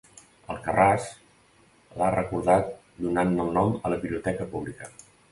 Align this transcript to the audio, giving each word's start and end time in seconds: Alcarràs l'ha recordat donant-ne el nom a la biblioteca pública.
Alcarràs 0.51 1.03
l'ha 1.99 2.07
recordat 2.15 2.71
donant-ne 3.07 3.45
el 3.49 3.53
nom 3.59 3.75
a 3.83 3.93
la 3.95 3.99
biblioteca 4.07 4.49
pública. 4.55 4.91